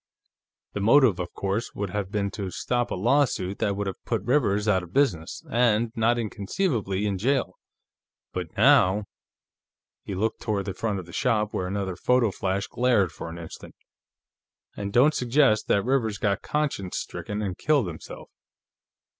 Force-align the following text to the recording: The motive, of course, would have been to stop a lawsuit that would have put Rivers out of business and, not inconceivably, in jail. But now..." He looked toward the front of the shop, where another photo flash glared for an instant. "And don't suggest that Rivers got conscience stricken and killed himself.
The 0.73 0.79
motive, 0.79 1.19
of 1.19 1.31
course, 1.33 1.75
would 1.75 1.91
have 1.91 2.09
been 2.09 2.31
to 2.31 2.49
stop 2.49 2.89
a 2.89 2.95
lawsuit 2.95 3.59
that 3.59 3.75
would 3.77 3.85
have 3.85 4.03
put 4.03 4.23
Rivers 4.23 4.67
out 4.67 4.81
of 4.81 4.93
business 4.93 5.43
and, 5.51 5.91
not 5.95 6.17
inconceivably, 6.17 7.05
in 7.05 7.19
jail. 7.19 7.59
But 8.33 8.47
now..." 8.57 9.05
He 10.05 10.15
looked 10.15 10.41
toward 10.41 10.65
the 10.65 10.73
front 10.73 10.97
of 10.97 11.05
the 11.05 11.13
shop, 11.13 11.53
where 11.53 11.67
another 11.67 11.95
photo 11.95 12.31
flash 12.31 12.65
glared 12.65 13.11
for 13.11 13.29
an 13.29 13.37
instant. 13.37 13.75
"And 14.75 14.91
don't 14.91 15.13
suggest 15.13 15.67
that 15.67 15.85
Rivers 15.85 16.17
got 16.17 16.41
conscience 16.41 16.97
stricken 16.97 17.43
and 17.43 17.55
killed 17.55 17.85
himself. 17.85 18.31